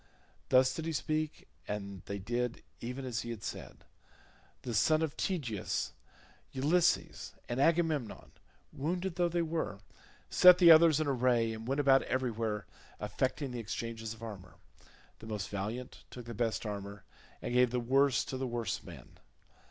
Thus 0.49 0.73
did 0.73 0.87
he 0.87 0.93
speak, 0.93 1.47
and 1.67 2.01
they 2.07 2.17
did 2.17 2.63
even 2.79 3.05
as 3.05 3.21
he 3.21 3.29
had 3.29 3.43
said. 3.43 3.83
The 4.63 4.73
son 4.73 5.03
of 5.03 5.15
Tydeus, 5.15 5.93
Ulysses, 6.53 7.35
and 7.47 7.61
Agamemnon, 7.61 8.31
wounded 8.73 9.15
though 9.15 9.29
they 9.29 9.43
were, 9.43 9.77
set 10.27 10.57
the 10.57 10.71
others 10.71 10.99
in 10.99 11.05
array, 11.05 11.53
and 11.53 11.67
went 11.67 11.79
about 11.81 12.01
everywhere 12.01 12.65
effecting 12.99 13.51
the 13.51 13.59
exchanges 13.59 14.15
of 14.15 14.23
armour; 14.23 14.55
the 15.19 15.27
most 15.27 15.49
valiant 15.49 16.03
took 16.09 16.25
the 16.25 16.33
best 16.33 16.65
armour, 16.65 17.03
and 17.39 17.53
gave 17.53 17.69
the 17.69 17.79
worse 17.79 18.25
to 18.25 18.37
the 18.37 18.47
worse 18.47 18.81
man. 18.81 19.19